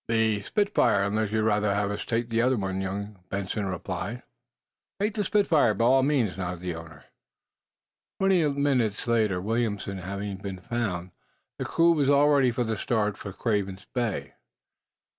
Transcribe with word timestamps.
"The 0.07 0.41
'Spitfire,' 0.41 1.03
unless 1.03 1.31
you'd 1.31 1.43
rather 1.43 1.75
have 1.75 1.91
us 1.91 2.05
take 2.05 2.29
the 2.31 2.41
other 2.41 2.57
one," 2.57 2.81
young 2.81 3.19
Benson 3.29 3.67
replied. 3.67 4.23
"Take 4.99 5.13
the 5.13 5.23
'Spitfire,' 5.23 5.75
by 5.75 5.85
all 5.85 6.01
means," 6.01 6.39
nodded 6.39 6.61
the 6.61 6.73
owner. 6.73 7.03
Twenty 8.19 8.47
minutes 8.49 9.05
later, 9.05 9.39
Williamson 9.39 9.99
having 9.99 10.37
been 10.37 10.57
found, 10.59 11.11
the 11.59 11.65
crew 11.65 11.91
was 11.91 12.09
all 12.09 12.29
ready 12.29 12.49
for 12.49 12.63
the 12.63 12.77
start 12.77 13.15
for 13.15 13.31
Craven's 13.31 13.85
Bay. 13.93 14.33